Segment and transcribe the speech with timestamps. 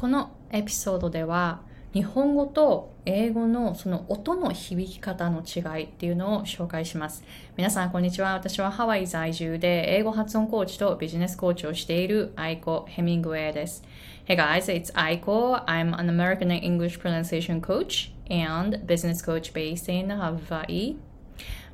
[0.00, 1.60] このエピソードでは
[1.92, 7.22] 日本語と英語のその音の響き方の違いっていうのを紹介します。
[7.58, 8.32] 皆さん、こんにちは。
[8.32, 13.84] 私はハワイ在住で英語発音コーチとビジネスコーチをしているアイコ・ヘミングウェイです。
[14.24, 15.62] Hey guys, it's Aiko.
[15.66, 20.96] I'm an American English pronunciation coach and business coach based in Hawaii.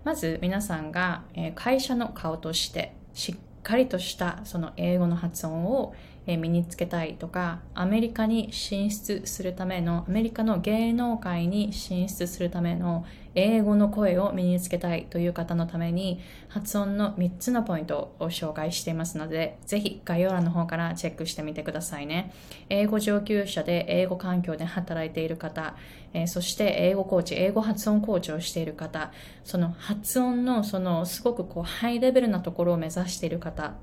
[0.03, 1.23] まず皆さんが
[1.55, 5.95] 会社の顔としてしっかりとしたその英語の発音を
[6.27, 13.07] 身につけたいとかアメリカに進出するためのアメリカの芸能界に進出するための
[13.37, 22.33] 英語の声を身につけたいという方のために発音の3つのポイントを紹介していますのでぜひ概要欄の方からチェックしてみてくださいね。
[22.71, 25.77] 英語上級者で英語環境で働いている方、
[26.15, 29.13] えー、そして英語コーチ英語発音コーチをしている方
[29.45, 33.75] その発音のそのすごくこうハイレベルなところを目指している方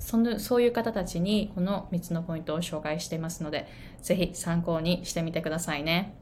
[0.00, 3.68] そのそういう方たちにこの3つのポイントを紹介していますので、
[4.02, 6.14] ぜひ参考にしてみてくださいね。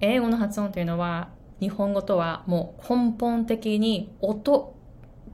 [0.00, 4.76] 英語の発音というのは、日本語とはもう根本的に音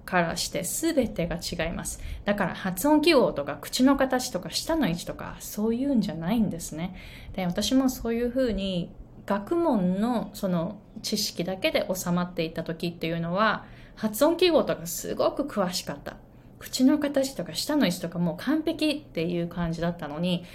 [0.05, 2.01] からして全てが違います。
[2.25, 6.95] だから発音記号とか口の形とか舌の位置とかそういうんじゃないんですね。
[7.35, 8.95] で、私もそういうふうに
[9.27, 13.65] 学問のその知識だけで収まっていた時っていうのは
[13.97, 16.17] 発音記号とかすごく詳しかった。
[16.65, 20.47] 口の形とか舌の位置とかもう完璧っていう感じだったのに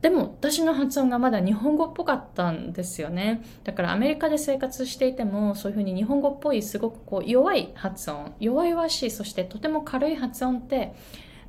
[0.00, 3.44] でも私の発音がまだ日本語っぽかったんですよね。
[3.64, 10.92] だからアメリカで生活していてもそういうふうに日本語っぽいすごくこう弱い発音弱々しいそしてとても軽い発音って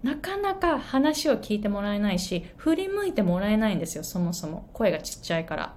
[0.03, 4.69] なかなか話を聞いてもらえないし振り向いてもらえないんですよそもそも。
[4.73, 5.75] 声がちっちゃいから。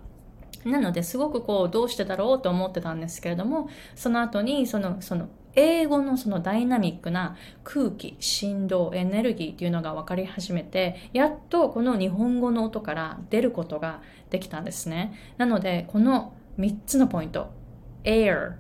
[0.65, 15.15] なのですごくこうどうしてだろうと思ってたんですけれどもその後にそのその英語のそのダイナミックな空気、振動、エネルギーっていうのが分かり始めて、やっとこの日本語の音から出ることができたんですね。
[15.39, 17.51] なので、この3つのポイント、
[18.05, 18.53] air,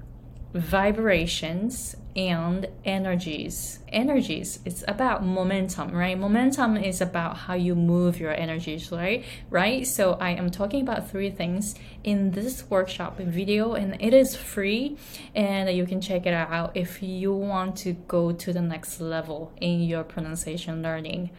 [0.55, 3.80] vibrations, and energies.
[3.90, 6.18] Energies, it's about momentum, right?
[6.18, 9.24] Momentum is about how you move your energies, right?
[9.50, 9.86] Right?
[9.88, 14.98] So I am talking about three things in this workshop video and it is free
[15.36, 19.52] and you can check it out if you want to go to the next level
[19.62, 21.32] in your pronunciation learning.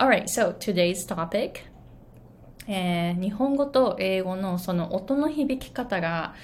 [0.00, 1.62] Alright, so today's topic
[2.66, 6.34] えー、日本語と英語のその音の響き方が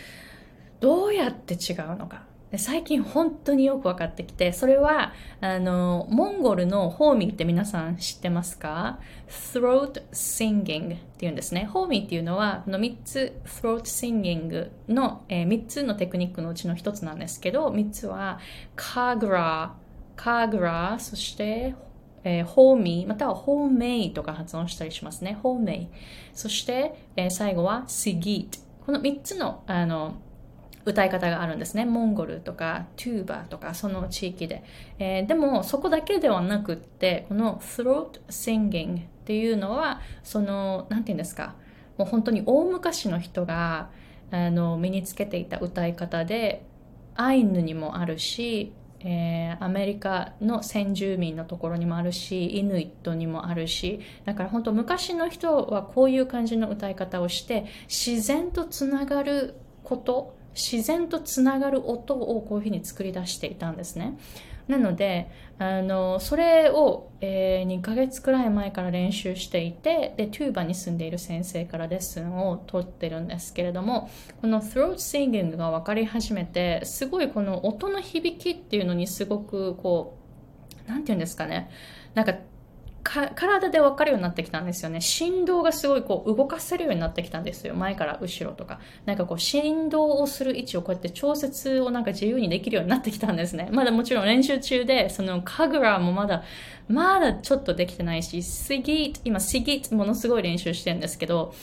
[0.80, 2.24] どうやって違うのか
[2.57, 11.65] 最近本当によく分かってきて、それは、あの、モンゴルのホーミーって皆さん知ってますか ?throat singing っていうんですね。
[11.65, 18.39] ホーミーっていうのは、この3つ、throat singing の、えー、3つのテクニックのうちの1つなんですけど、3つは、
[18.75, 19.75] カグラ、
[20.15, 21.75] カグラ、そして、
[22.23, 25.37] えー、ホーミー、またはホーメイとか発音したりしますね。
[25.41, 25.87] ホーメイ。
[26.33, 28.65] そして、えー、最後はシギート。
[28.85, 30.15] この3つの、あの、
[30.85, 31.85] 歌い方があるんですね。
[31.85, 34.63] モンゴルとかトゥーバーとかその地域で。
[34.99, 41.55] えー、でもそこだけではなくって、この throat singing っていうのは、その、なんて言うんですか、
[41.97, 43.89] もう本当に大昔の人が
[44.31, 46.65] あの身につけていた歌い方で、
[47.15, 64.17] アイヌにもあるし、えー、アメリカの先住民のところにもあるしイヌイットにもあるしだから本当昔の人はこういう感じの歌い方をして自然とつながること自然とつながる音をこういうふうに作り出していたんですね。
[64.67, 65.29] なので、
[65.59, 74.09] あの、それを、えー、2ヶ月くらい前から練習していて、で、トゥーバに住んでいる先生からレッスンを取ってるんですけれども、
[74.41, 80.17] この throat singing が分かり始めて、すごいこの音の響きっていうのにすごくこ
[80.87, 81.69] う、なんて言うんですかね、
[82.15, 82.35] なんか
[83.05, 84.99] 体で分かるようになってきたんですよね。
[84.99, 87.75] 振動がすごいこう動かせるようになってきたんですよ。
[87.75, 88.79] 前から後ろとか。
[89.05, 93.69] なんかこう振動をする位置をこうやって調節をなんか自由にできるようになってきたんですね。
[93.71, 96.43] まだもちろん練習中で、そのカグラもまだ、
[96.87, 101.53] まだちょっとできてないし、シギー、今シギーものすごい練習してるんですけど、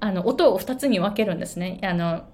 [0.00, 1.80] あの、音を2つに分けるんですね。
[1.82, 2.24] あの、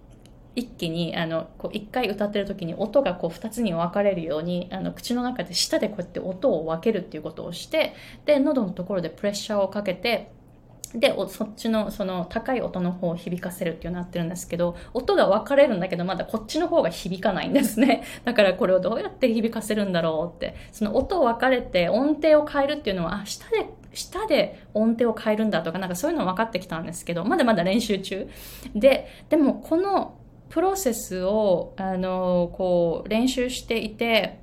[0.57, 7.95] 一気にあのこう一回歌ってる時に音がこう二つに分かれるようにあの口の中で舌でこうやって音を分けるっていうことをして
[8.27, 10.33] で喉のところでプレッシャーをかけて
[10.95, 18.03] で、そっちの、その高い音の方を響かせるっていうなってるんですけど、音が分かれるんだけど、まだこっちの方が響かないんですね。
[18.25, 20.57] だからこれをどうやって響かせるんだろうって。
[20.73, 28.29] その音を分かれて音程を変えるっていうのは、あ、下で、下で音程を変えるんだとか、なんかそういうの分かってきたんですけど、まだまだ練習中。
[28.75, 30.15] で、でもこの
[30.51, 34.41] プロセスを、あの、こう、練習していて、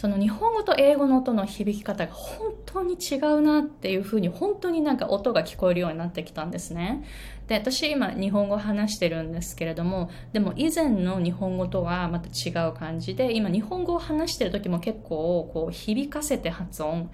[0.00, 7.04] その日本語と英語の音の響き方が本当に違うなっていうふうに本当になんか音が聞こえるようになってきたんですね。
[7.48, 17.10] で、私今日本語話してるんですけれども、でも以前の日本語とはまた違う感じで、今日本語を話してる時も結構こう響かせて発音、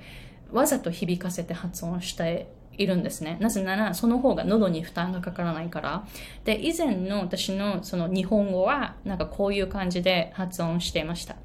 [0.52, 3.36] わざと響かせて発音しているんですね。
[3.40, 6.06] なぜなら、その方が喉に負担がかからないから。
[6.44, 11.36] で、以前の私のその日本語は、なんかこういう感じで発音していました。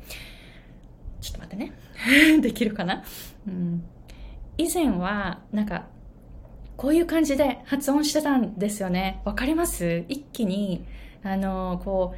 [1.21, 1.73] ちょっと待ってね。
[2.41, 3.03] できるかな、
[3.47, 3.83] うん、
[4.57, 5.85] 以前は、なんか、
[6.77, 9.21] こういう感じで発音してたんですよね。
[9.23, 10.03] わかります？
[10.07, 10.85] 一気に、
[11.23, 12.15] あの、こ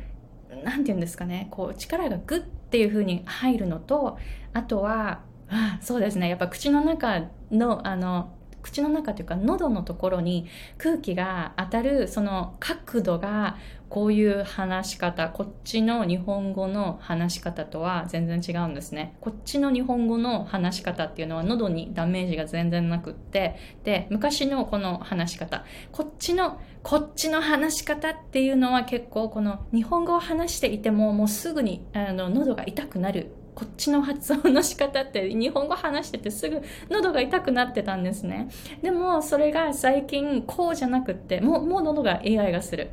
[0.50, 4.18] う、なんて言うんですかね、こう、力がグッっていう風に入るのと、
[4.54, 8.31] あとは、あそうですね、やっぱ口の中の、あの、
[8.63, 13.57] 口の中というか喉のところに空気が当たるその角度が
[13.89, 19.15] こういう話し方こっちの日本語の話し方とは全然違うんですね。
[19.21, 23.56] こっちの日本語の話し方っていうのは喉にダメージが全然なくって。
[23.83, 25.63] で昔のこの話し方。
[25.92, 38.50] こっちのこっちの話し方っていうのは結構この日本語を話していてももうすぐにあの喉が痛くなるこっちの発音の仕方って日本語話しててすぐ喉が痛くなってたんですね。
[38.82, 42.92] でもそれが最近こうじゃなくってもうもう喉がイガイガする。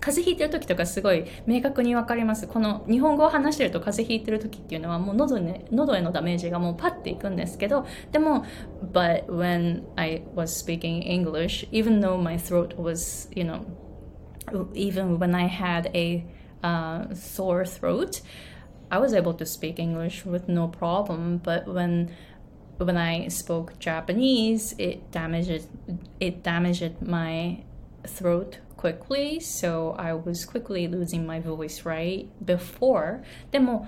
[0.00, 2.46] 風邪ひいてる時とかすごい明確にわかります。
[2.46, 8.44] この日本語を話してると風邪ひいてる時っていうのはもう喉,、ね、喉へのダメージがもうパッていくんですけど、でも、
[8.92, 13.64] but when I was speaking English, even though my throat was, you know,
[14.74, 16.26] even when I had a
[16.62, 18.22] uh, sore throat,
[18.93, 21.37] I was able to speak English with no problem.
[21.37, 22.11] But when
[22.77, 25.67] when I spoke Japanese, it damaged
[26.19, 27.63] it damaged my
[28.07, 33.23] throat quickly, so I was quickly losing my voice right before.
[33.51, 33.87] でも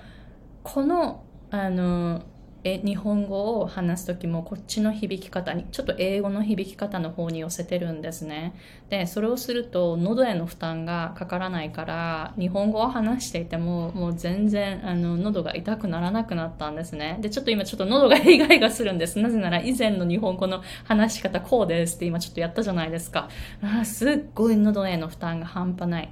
[0.62, 2.22] このあの
[2.67, 8.53] え日本語を話す時もこっちの響き方にちょっと英語の響き方の方に寄せてるんですね。
[8.89, 17.17] でそれをすると喉への負担がかからないから日本語を話していてももう全然あの喉が痛くならなくなったんですね。
[17.21, 19.17] でちょっと今ちょっと喉がイガイガするんです。
[19.19, 23.29] なぜなら以前の日本語の話し方こうですって今ちょっとやったじゃないですか。
[23.61, 26.09] あすっごい喉への負担が半端ない。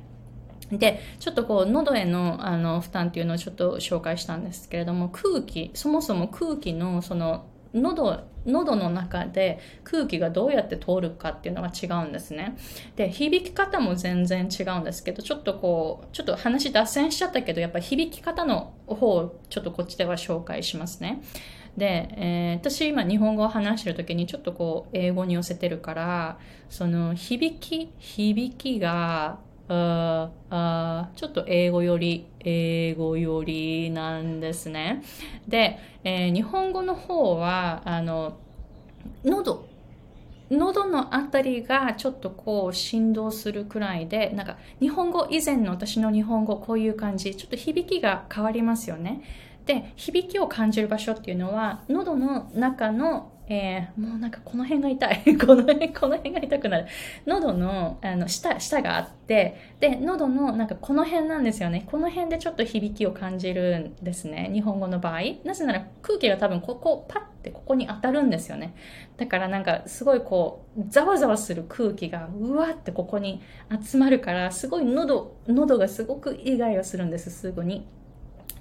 [0.72, 12.58] で、ちょっとこう、喉へのあの負担っていうのをちょっと紹介したんですけれども、空気、そもそも空気のその、喉、喉の中で空気がどうやって通るかっていうのが違うんですね。
[12.96, 21.22] で、響き方も全然違うんですけど、ちょっとこう、ちょっと話脱線しちゃったけど、やっぱ響き方の方をちょっとこっちでは紹介しますね。
[21.78, 26.40] で、えー、私今日本語を話してる時にちょっとこう英語に寄せてるから
[26.70, 35.04] その響き響きがああちょっと英語より、英語よりなんですね。
[35.48, 38.38] で、えー、日本語の方は、あの、
[39.24, 39.68] 喉、
[40.52, 49.24] 喉のあたりがちょっとこう振動するくらいで、なんか日本語以前の私の日本語こういう感じ、ちょっと響きが変わりますよね。
[49.66, 55.38] で、響きを感じる場所っていうのは、喉の中のえー、もうなんかこの辺が痛い。
[55.38, 56.88] この辺、この辺が痛くなる。
[57.28, 61.84] 喉の、あの、下、下があって、で、喉のなんかこの辺なんですよね。
[61.86, 64.50] この辺でちょっと響きを感じるんですね。
[64.52, 65.22] 日本語の場合。
[65.44, 68.74] なぜなら空気が多分ここ、パッてここに当たるんですよね。
[69.18, 73.42] だからなんかすごいこう、ざわざわする空気がうわってここに
[73.80, 77.88] 集まるから、すごい喉、喉がすごくイガイガするんです、すぐに。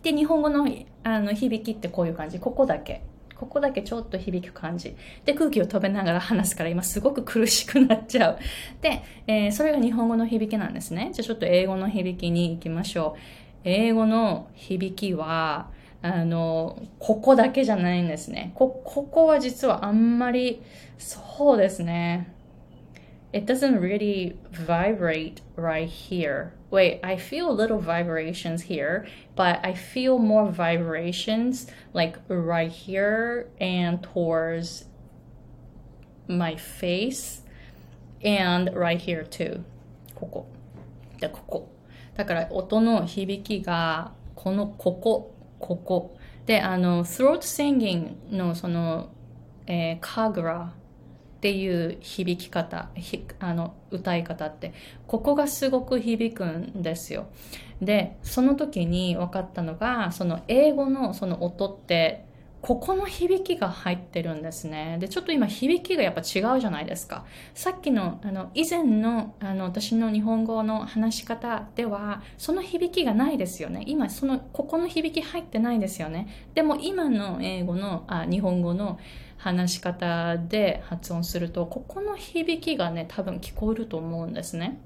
[0.03, 0.69] で、日本語の
[1.05, 2.39] あの響きってこういう感じ。
[2.39, 3.03] ここだけ。
[3.37, 4.97] ここだけちょっと響く感じ。
[5.25, 8.39] で、空気を止めながら話すから今すごく苦しくなっちゃう。
[8.81, 11.11] で、えー、それが日本語の響きなんですね。
[11.13, 13.21] じゃあちょっと英語の響きに行きましょう。
[13.65, 15.71] 英語の響きは、
[16.03, 18.53] あの、ここだけじゃないんですね。
[18.55, 20.63] こ、ここは実はあんまり、
[20.99, 22.33] そうですね。
[23.33, 26.51] It doesn't really vibrate right here.
[26.74, 34.04] Wait, I feel little vibrations here, but I feel more vibrations like right here and
[34.04, 34.86] towards
[36.28, 37.42] my face
[38.24, 39.64] and right here too.
[40.16, 40.48] ここ。
[41.20, 41.70] で、ここ。
[42.16, 46.18] だから音の響きが、この、ここ、ここ。
[46.46, 49.10] で、あの、throat singing のその、
[49.66, 50.74] えー、カグラ
[51.45, 52.89] っていう響き方
[53.39, 54.73] あの歌い方って。
[55.07, 57.27] ここがすごく響くんですよ。
[57.83, 62.24] でその時に分かったのがその英語のその音って
[62.65, 64.97] ここの響きが入ってるんですね。
[64.99, 67.27] で、ちょっと今響きがやっぱ違うじゃないですか。
[67.53, 73.83] さっきの、あの、以前の、あの、私の日本語の話し方では、その響きがないですよね。
[73.85, 76.27] 今、その、ここの響き入ってないですよね。
[76.55, 78.99] でも今の英語の、あ、日本語の
[79.37, 84.81] 話し方で発音すると、ここの響きがね、多分聞こえると思うんですね。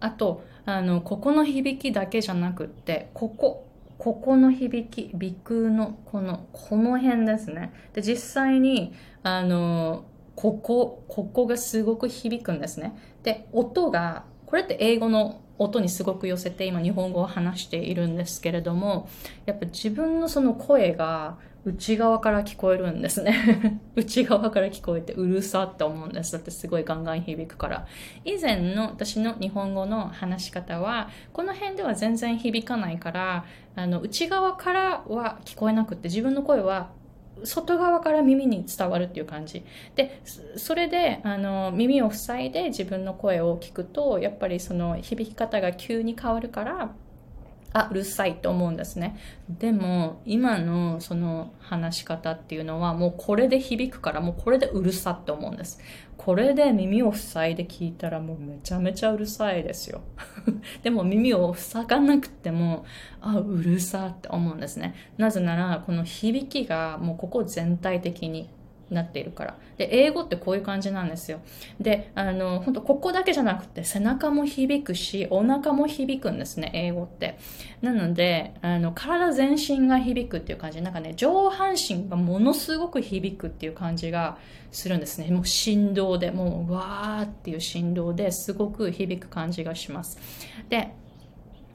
[0.00, 3.66] あと、あの、ここの響きだけじゃなくって、ここ、
[4.04, 7.72] ここの響き、鼻腔のこの、この辺ですね。
[7.94, 8.92] で、実際に、
[9.22, 12.94] あの、ここ、ここがすごく響くんですね。
[13.22, 19.08] で、音が、これって英語の音にすごく寄せて今日本語を話しているんですけれども、
[19.46, 26.32] やっぱ自分のその声が内側から聞こえるんですね 内側から聞こえてうるさって思うんです。
[26.32, 27.86] だってすごいガンガン響くから。
[28.24, 33.44] 以前の私の日本語の話し方は、この辺では全然響かないから、
[33.76, 36.90] あの、内側からは聞こえなくて、自分の声は
[37.42, 39.64] 外側から耳に伝わるっていう感じ。
[39.94, 40.20] で、
[40.56, 46.94] それで、あの、耳を塞いで自分の声を聞くと、やっぱりその響き方が急に変わるから、
[47.74, 49.18] あ、うるさいと思うんですね。
[49.48, 55.80] でも、今のその話し方っていうのは、もうこれで響くから、もうこれでうるさって思うんです。
[56.16, 60.02] これで耳を塞いで聞いたらもうめちゃめちゃうるさいですよ。
[60.84, 62.84] でも耳を塞がなくても、
[63.20, 64.94] あ、うるさって思うんですね。
[65.18, 68.48] なぜなら、この響きがもうここ全体的に
[68.94, 69.56] なっているから。
[69.76, 71.40] で、英語ってこういう感じなんですよ。
[71.80, 77.38] で、あの、本当ここだけじゃなくて背中も響くし、お腹も響くんですね、英語って。
[77.82, 80.82] なので、あの、体全身が響くっていう感じ。
[80.82, 84.38] なんかね、上半身がものすごく響くっていう感じが
[84.70, 85.30] するんですね。
[85.30, 90.18] もう振動で、もうわーっていう振動ですごく響く感じがします。
[90.68, 90.94] で、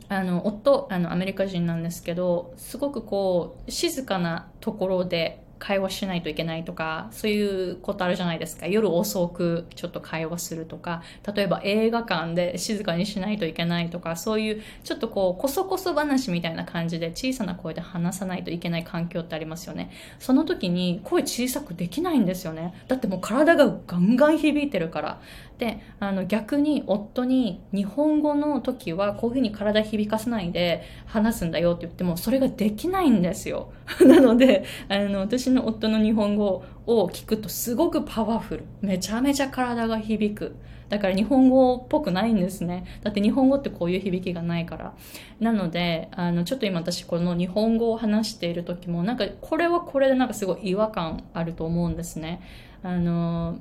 [0.10, 8.66] あの、夫、あの、アメリカ人なんですけど、すごくこう、静かなところで会話しないといけないとか、そういうことあるじゃないですか。
[8.66, 11.04] 夜遅くちょっと会話するとか、
[11.36, 19.92] 例えば映画館で静かにしないといけないとか、そういうちょっとこう、こそこそ話みたいな感じで小さな声で話さないといけない環境ってありますよね。
[20.18, 22.74] その時に声小さくできないんですよね。
[22.88, 25.22] だってもう体がガンガン響いてるから。
[25.60, 33.74] で、あの逆に夫に日本語の時はこういうふうに体響かせないで話すんだよって言っても、それができないんですよ。
[34.08, 38.64] なので、あの、私の夫の日本語を聞くとすごくパワフル。
[38.82, 40.56] めちゃめちゃ体が響く。
[40.88, 42.86] だから日本語っぽくないんですね。
[43.04, 44.94] だって日本語ってこういう響きがないから。
[45.42, 52.42] なので、あの、ちょっと今私この日本語を話している時も、なんかこれはこれでなんかすごい違和感あると思うんですね。
[52.82, 53.60] あの、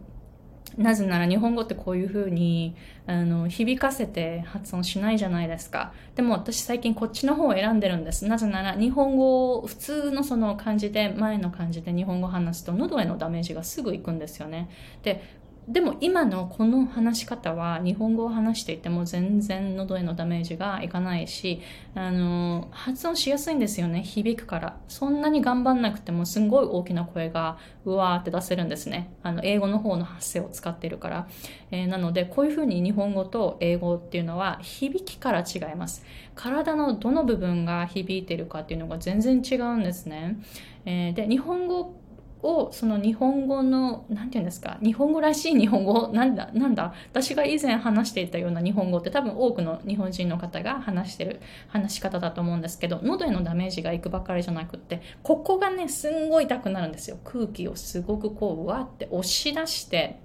[0.78, 5.92] なぜなら日本語ってこういう風にあの響かせて発音しないじゃないですか。
[6.14, 8.25] でも私最近こっちの方を選んでるんです。
[8.26, 14.70] なぜなら日本語を、普通のその漢字で、前の漢字で日本語を話すと喉へのダメージがすぐいくんですよね。
[15.02, 15.23] で、
[15.68, 21.60] でも今のこの話し方は日本語を話していても全然喉へのダメージがいかないし、
[21.94, 24.02] あの、発音しやすいんですよね。
[24.02, 24.78] 響くから。
[24.88, 29.12] そんなに頑張んなくてもすんごい大きな声がうわーって出せるんですね。
[29.22, 31.28] あの、英語の方の発声を使ってるから。
[31.70, 36.02] えー、なので、こういうふうに日本語と英語っていうのは響きから違います。
[36.34, 40.38] 体のどの部分が響いてるかっていうのが全然違うんですね。
[40.87, 41.98] えー、で、日本語
[42.42, 44.78] をその日本語の何て言うんですか？
[44.83, 46.09] 日本語らしい日本語？
[46.09, 46.95] なんだなんだ？
[47.11, 57.18] 私が以前話していたような日本語って多分多くの日本人の方が話してる話し方だと思うんですけど喉へのダメージがいくばかりじゃなくってここがねすんごい痛くなるんですよ。
[57.25, 60.21] 空気をすごくこうわって押し出して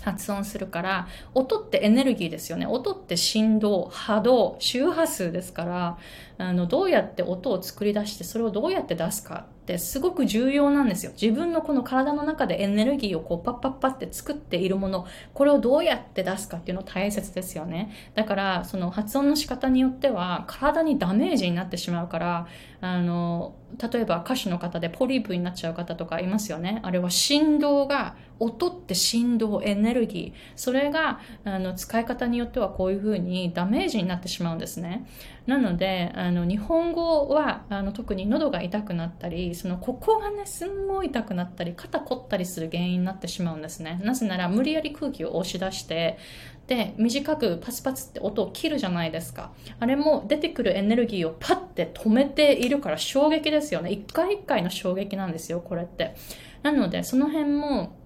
[0.00, 2.66] 発音するから、音ってエネルギーですよね。
[2.66, 5.98] 音って振動、波動、周波数ですから、
[6.38, 9.46] あの、どうやって音を作り出して、それをどうやって出すか。
[9.62, 11.12] ってすごく重要なんですよ。
[11.12, 17.92] 自分のこの体の中でエネルギーをこうパッパッパって作っているもの、これをどうやって出すかっていうの大切ですよね。
[18.14, 22.46] だから、その発音の仕方によっては体にダメージになってしまうから、
[22.80, 23.54] あの、
[23.92, 26.80] 例えば歌手の方でポリープになっちゃう方とかいますよね。
[26.82, 30.38] あれは振動が、音って振動、エネルギー。
[30.56, 35.06] それが、あの、使い方によってはこういうふうにダメージになってしまうんですね。
[35.46, 44.00] なので、あの、日本語は、あの、特に喉が痛くなったり、その、ここがね、すんごい痛くなったり、肩凝ったりする原因になってしまうんですね。
[44.04, 46.18] なぜなら、無理やり空気を押し出して、
[46.68, 49.52] で、短くパツパツって音を切るじゃないですか。
[49.80, 53.90] あれも出てくるエネルギーをパッて止めているから衝撃ですよね。
[53.90, 56.14] 一回一回の衝撃なんですよ、これって。
[56.62, 57.96] なので、その辺も、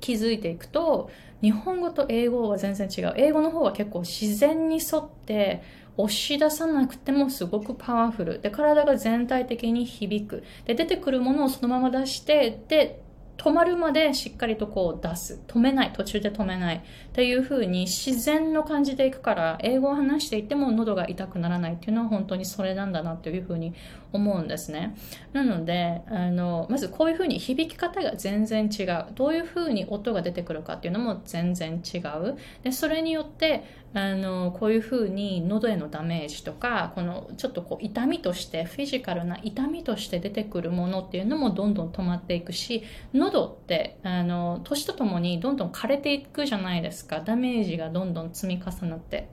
[0.00, 1.10] 気づいていくと、
[1.42, 3.14] 日本語と英語は全然違う。
[3.16, 5.62] 英語の方は結構自然に沿って
[5.96, 8.40] 押し出さなくてもすごくパワフル。
[8.40, 10.44] で、体が全体的に響く。
[10.64, 13.02] で、出てくるものをそのまま出して、で、
[13.40, 15.40] 止まるまでしっかりとこう出す。
[15.46, 15.92] 止めない。
[15.94, 16.76] 途中で止めない。
[16.76, 16.80] っ
[17.12, 23.72] ていう風に自然の感じでいくから、英語を話していても喉が痛くならないっていうのは本当にそれなんだなっていう風に
[24.12, 24.94] 思うんですね。
[25.32, 29.06] なので、あの、まずこういう風に響き方が全然違う。
[29.14, 32.36] どういう風に音が出てくるかっていうのも全然違う。
[32.62, 49.28] で、それによって、あのこういうふうに喉へのダメージとかこのちょっとこう痛みとしてフィジカルな痛みとして出てくるものっていうのもどんどん止まっていくし喉ってあの年とともにどんどん枯れていくじゃないですかダメージがどんどん積み重なって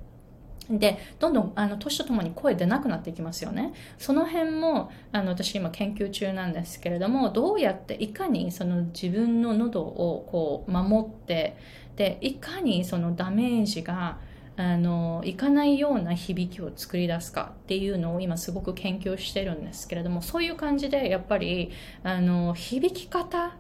[0.69, 3.73] で、どんどん、あの、年とともに声出なくなっていきますよね。
[3.97, 11.57] その辺も、あの、私今研究中なんですけれども、どうやっていかにその自分の喉をこう守って、
[11.95, 14.19] で、いかにそのダメージが
[14.57, 21.71] あのいかないような響きを作り出すかっていうのを今すごく研究してるんですけれどもそういう感じでやっぱり
[22.03, 23.55] あの響き方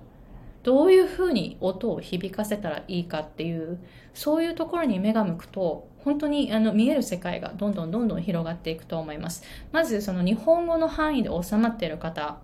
[0.63, 3.79] どういうふうに音を響かせたらいいかっていう
[4.15, 12.39] そういうところに目が向くと本当にあの見える世界がどんどんどんどん広がっていくと思いますまずその日本語の範囲で収まっている方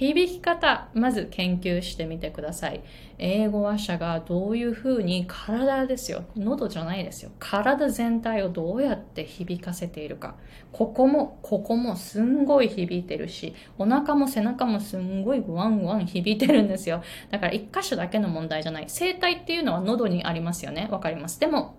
[0.00, 2.82] 響き方、まず研究してみてください。
[3.18, 6.24] 英語話者がどういうふうに体ですよ。
[6.36, 7.30] 喉じゃないですよ。
[7.38, 10.36] 体全体をどうやって響かせているか。
[10.72, 17.02] ここも、ここもすんごい響いてるし、お腹も背中もすんごいワンワン響いてるんですよ。
[17.30, 18.86] だから一箇所だけの問題じゃない。
[18.88, 20.88] 声帯っていうのは喉にありますよね。
[20.90, 21.38] わかります。
[21.38, 21.74] でも、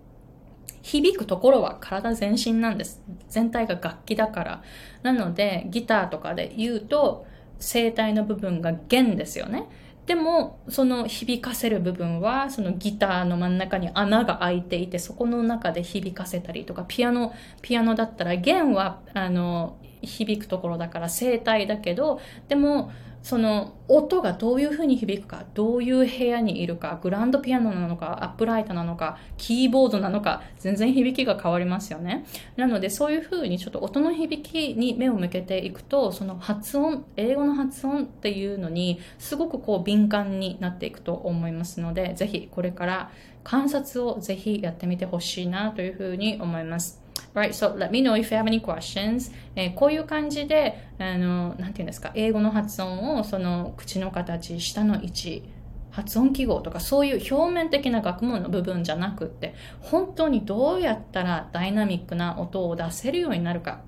[0.81, 3.01] 響くところは体全身なんです。
[3.29, 4.63] 全体が楽器だから。
[5.03, 7.25] なので、ギターとかで言うと、
[7.59, 9.67] 声帯の部分が弦ですよね。
[10.07, 22.91] でも、その響かせる部分は、そのギターの真ん中に穴が開いていて、そこの中で響かせたりとか、ピアノ、ピアノだったら弦は、あの、響くところだから声帯だけど、でも、
[23.23, 32.25] その音がどういうふうに響くか、どういう部屋にいるか、グランドピアノなのか、アップライトなのか、キーボードなのか、全然響きが変わりますよね。
[32.55, 43.11] なのでそういうふうにちょっと音の響きに目を向けていくと、その発音、英語の発音っていうのにすごくこう敏感になっていくと思いますので、ぜひこれから
[43.43, 47.00] 観察をぜひやってみてほしいなというふうに思います。
[47.33, 49.31] Right, so let me know if you have any questions.
[49.55, 55.43] えー、こういう感じで、あの、なんていうんですか、英語の発音を、その、口の形、下の位置、
[55.91, 63.81] 発音記号とかそういう表面的な学問の部分じゃなくって本当にどうやったらダイナミックな音を出せるようになるか。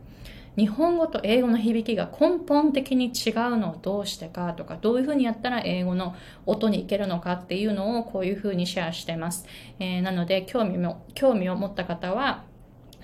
[0.55, 9.47] 日本語と英語の響きが根本的に違うのをどうしてかとかどういうふうにやったら英語の音にいけるのかっていうのをこういうふうにシェアしてます、
[9.79, 12.43] えー、なので興味も興味を持った方は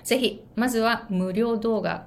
[0.04, 2.06] ぜひ、まずは無料動画、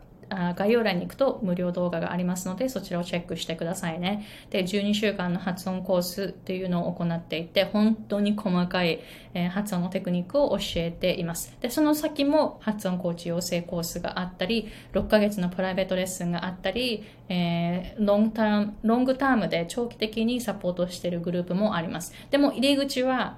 [0.56, 4.26] 概要欄に行くと無料動画がありますので、そちらをチェックしてくださいね。
[4.50, 9.02] で、12週間の発音コースっていうのを行っていて、本当に細かい、
[9.36, 11.58] え発音のテクニックを教えています。
[11.62, 22.14] で、その先も発音コーチ養成コースがあったり、6ヶ月のプライベートレッスンがあったり、えー、ロングターム、ロングタームで長期的にサポートしているグループもあります。
[22.32, 23.38] でも入り口は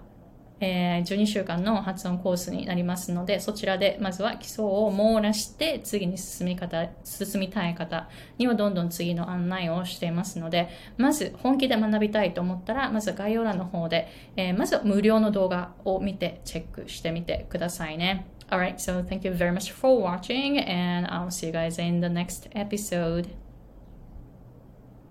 [0.60, 18.28] えー、12週間の発音コースになりますので、そちらでまずは基礎を網羅して、次に進み方、進みたい方にはどんどん次の案内をしていますので、まず本気で学びたいと思ったら、まず概要欄の方で、えー、まず無料の動画を見てチェックしてみてくださいね。
[18.50, 22.48] Alright, so thank you very much for watching and I'll see you guys in the next
[22.54, 23.45] episode.